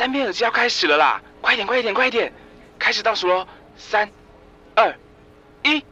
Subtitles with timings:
[0.00, 1.20] 单片耳机要开始了啦！
[1.42, 2.32] 快点，快点，快点！
[2.78, 3.46] 开始倒数喽，
[3.76, 4.10] 三、
[4.74, 4.98] 二、
[5.62, 5.84] 一。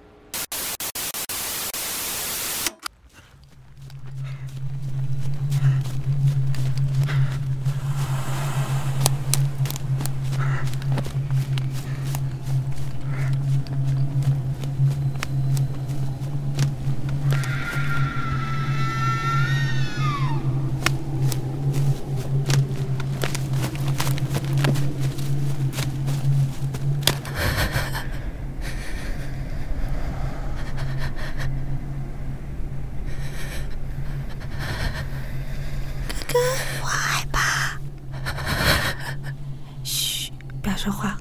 [40.78, 41.18] 说话。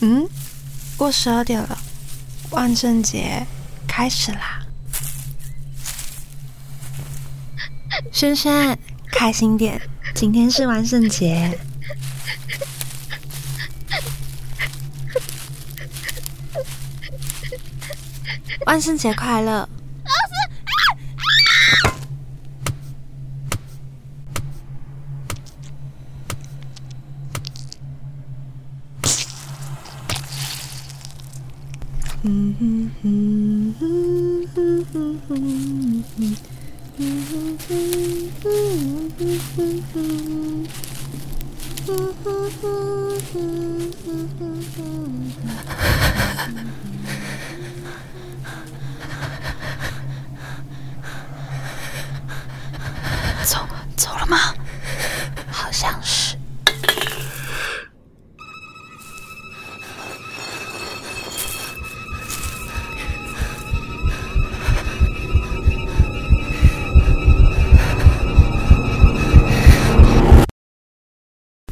[0.00, 0.26] 嗯，
[0.96, 1.76] 过十二点了，
[2.50, 3.44] 万圣节
[3.86, 4.60] 开始啦！
[8.12, 8.78] 轩轩，
[9.10, 9.82] 开心点，
[10.14, 11.58] 今天是万圣节。
[18.68, 19.66] 万圣节快乐！
[53.44, 53.58] 走
[53.96, 54.36] 走了吗？
[55.50, 56.36] 好像是。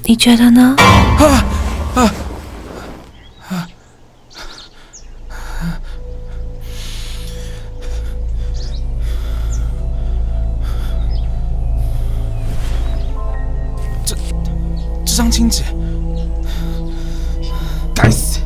[0.09, 0.77] 你觉得呢？
[1.95, 2.09] 这
[15.27, 15.65] 张亲纸，
[17.93, 18.39] 该死！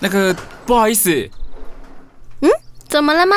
[0.00, 0.36] 那个，
[0.66, 1.10] 不好意思，
[2.40, 2.50] 嗯
[2.86, 3.36] 怎么了吗？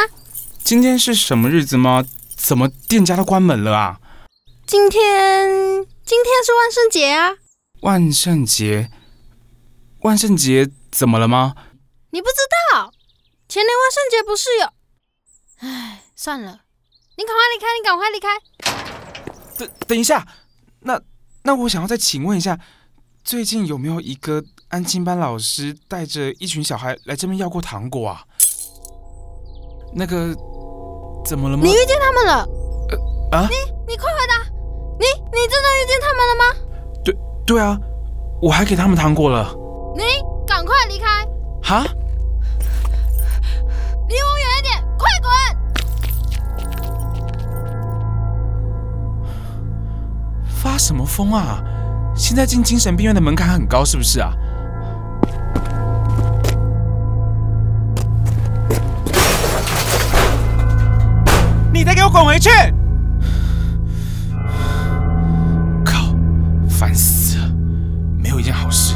[0.66, 2.03] 今天是什么日子吗？
[2.36, 4.00] 怎么店家都关门了啊？
[4.66, 5.48] 今天，
[6.03, 7.36] 今天是万圣节啊！
[7.81, 8.90] 万圣节，
[10.00, 11.54] 万圣节怎么了吗？
[12.09, 12.38] 你不知
[12.74, 12.92] 道，
[13.48, 15.70] 前年万圣节不是有……
[15.70, 16.62] 唉，算了，
[17.16, 18.28] 你赶快离开，你赶快离开。
[19.59, 20.28] 等等一下，
[20.80, 21.00] 那
[21.44, 22.59] 那我想要再请问一下，
[23.24, 28.25] 最近有没有一个安亲班老师带着一群小孩来这边要过糖果啊？
[29.98, 30.36] 那个
[31.25, 31.72] 怎么了吗你？
[31.74, 32.34] 遇见他们了？
[33.31, 33.47] 啊？
[33.50, 33.56] 你
[33.88, 34.38] 你快回答！
[35.00, 36.44] 你你真的遇见他们了吗？
[37.03, 37.78] 对对啊，
[38.41, 39.52] 我还给他们糖果了。
[39.96, 40.03] 你
[40.46, 41.25] 赶快离开，
[41.63, 41.84] 哈？
[44.08, 45.31] 离我远一点，快滚！
[50.47, 51.63] 发什么疯啊？
[52.16, 54.31] 现在进精神病院的门槛很高，是不是啊？
[61.86, 62.50] 再给我滚回去！
[65.86, 66.16] 靠，
[66.68, 67.46] 烦死了，
[68.18, 68.96] 没有一件好事。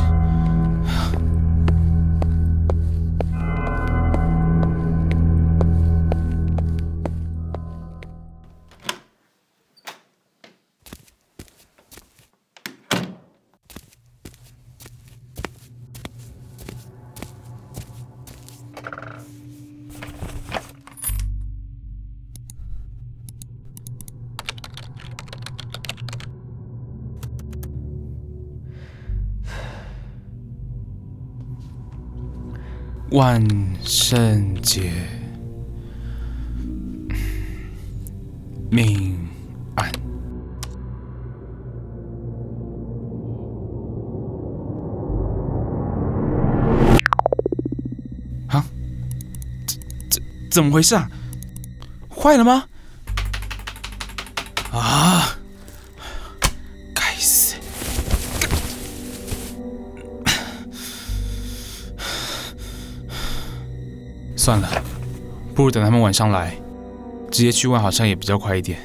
[33.11, 33.43] 万
[33.81, 34.91] 圣节
[38.69, 39.17] 命
[39.75, 39.91] 案。
[48.47, 48.63] 啊？
[49.65, 49.79] 这
[50.09, 50.21] 这
[50.51, 51.09] 怎么回事啊？
[52.15, 52.65] 坏了吗？
[54.71, 55.08] 啊！
[64.49, 64.83] 算了，
[65.53, 66.59] 不如等他们晚上来，
[67.29, 68.79] 直接去问，好像也比较快一点。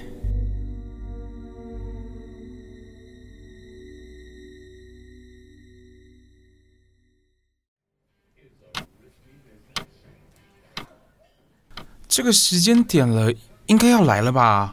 [12.06, 13.32] 这个时间点了，
[13.64, 14.70] 应该要来了吧？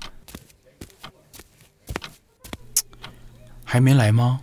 [3.64, 4.42] 还没来吗？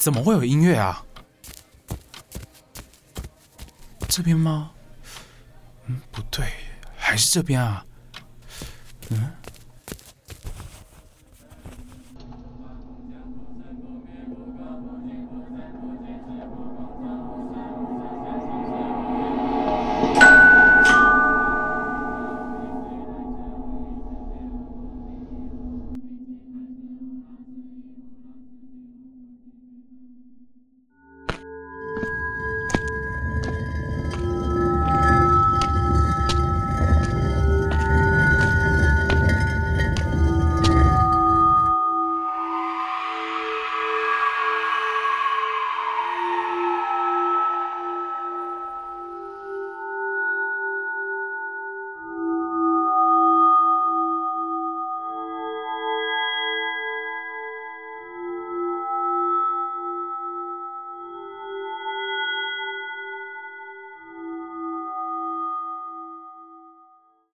[0.00, 1.04] 怎么会有音乐啊？
[4.08, 4.70] 这边吗？
[5.84, 6.50] 嗯，不对，
[6.96, 7.84] 还是这边啊？
[9.10, 9.30] 嗯。